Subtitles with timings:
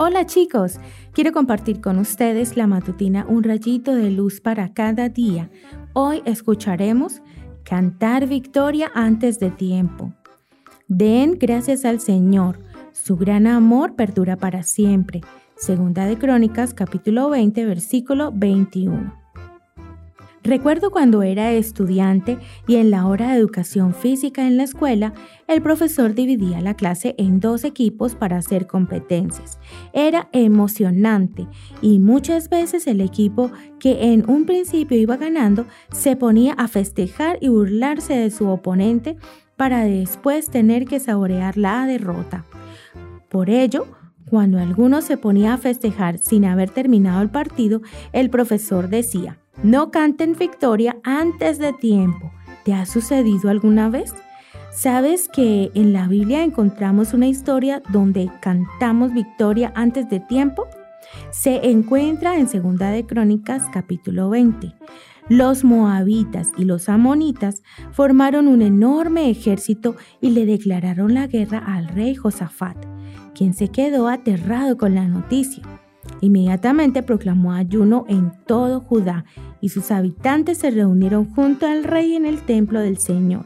[0.00, 0.78] Hola chicos,
[1.12, 5.50] quiero compartir con ustedes la matutina Un rayito de luz para cada día.
[5.92, 7.20] Hoy escucharemos
[7.64, 10.14] Cantar victoria antes de tiempo.
[10.86, 12.60] Den gracias al Señor,
[12.92, 15.20] su gran amor perdura para siempre.
[15.56, 19.17] Segunda de Crónicas capítulo 20 versículo 21.
[20.48, 25.12] Recuerdo cuando era estudiante y en la hora de educación física en la escuela,
[25.46, 29.58] el profesor dividía la clase en dos equipos para hacer competencias.
[29.92, 31.46] Era emocionante
[31.82, 37.36] y muchas veces el equipo que en un principio iba ganando se ponía a festejar
[37.42, 39.18] y burlarse de su oponente
[39.58, 42.46] para después tener que saborear la derrota.
[43.28, 43.97] Por ello,
[44.30, 47.82] cuando alguno se ponía a festejar sin haber terminado el partido,
[48.12, 52.32] el profesor decía, no canten victoria antes de tiempo.
[52.64, 54.14] ¿Te ha sucedido alguna vez?
[54.70, 60.68] ¿Sabes que en la Biblia encontramos una historia donde cantamos victoria antes de tiempo?
[61.30, 64.74] Se encuentra en Segunda de Crónicas capítulo 20.
[65.28, 67.62] Los moabitas y los amonitas
[67.92, 72.76] formaron un enorme ejército y le declararon la guerra al rey Josafat,
[73.34, 75.62] quien se quedó aterrado con la noticia.
[76.22, 79.26] Inmediatamente proclamó ayuno en todo Judá
[79.60, 83.44] y sus habitantes se reunieron junto al rey en el templo del Señor.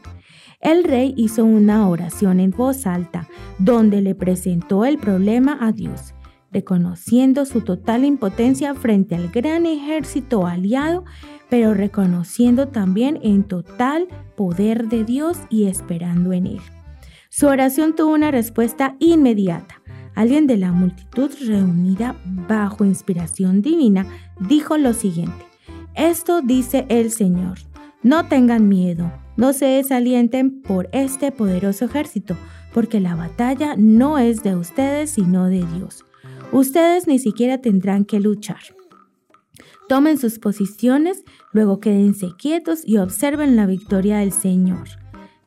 [0.61, 3.27] El rey hizo una oración en voz alta
[3.59, 6.13] donde le presentó el problema a Dios,
[6.53, 11.03] reconociendo su total impotencia frente al gran ejército aliado,
[11.49, 16.61] pero reconociendo también en total poder de Dios y esperando en él.
[17.29, 19.81] Su oración tuvo una respuesta inmediata.
[20.15, 24.05] Alguien de la multitud reunida bajo inspiración divina
[24.39, 25.45] dijo lo siguiente.
[25.95, 27.57] Esto dice el Señor.
[28.03, 32.35] No tengan miedo, no se desalienten por este poderoso ejército,
[32.73, 36.05] porque la batalla no es de ustedes, sino de Dios.
[36.53, 38.59] Ustedes ni siquiera tendrán que luchar.
[39.89, 44.87] Tomen sus posiciones, luego quédense quietos y observen la victoria del Señor.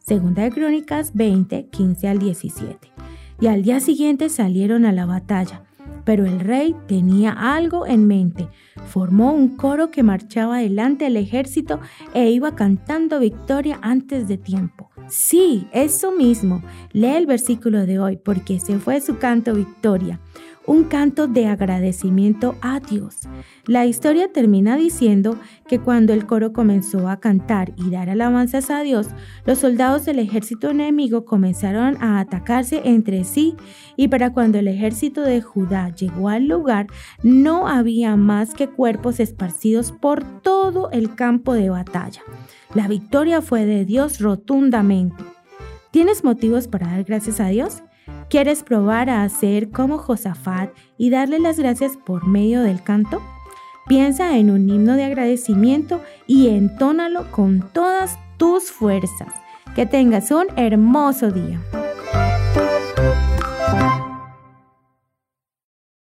[0.01, 2.93] Segunda de Crónicas 20, 15 al 17
[3.41, 5.63] y al día siguiente salieron a la batalla.
[6.05, 8.49] Pero el rey tenía algo en mente.
[8.89, 11.79] Formó un coro que marchaba delante del ejército
[12.15, 14.91] e iba cantando victoria antes de tiempo.
[15.09, 16.63] Sí, eso mismo.
[16.93, 20.21] Lee el versículo de hoy porque se fue su canto victoria
[20.67, 23.21] un canto de agradecimiento a Dios.
[23.67, 28.81] La historia termina diciendo que cuando el coro comenzó a cantar y dar alabanzas a
[28.83, 29.09] Dios,
[29.45, 33.55] los soldados del ejército enemigo comenzaron a atacarse entre sí
[33.97, 36.87] y para cuando el ejército de Judá llegó al lugar,
[37.23, 42.23] no había más que cuerpos esparcidos por todo el campo de batalla.
[42.75, 45.25] La victoria fue de Dios rotundamente.
[45.91, 47.83] ¿Tienes motivos para dar gracias a Dios?
[48.29, 53.23] ¿Quieres probar a hacer como Josafat y darle las gracias por medio del canto?
[53.87, 59.33] Piensa en un himno de agradecimiento y entónalo con todas tus fuerzas.
[59.75, 61.61] Que tengas un hermoso día.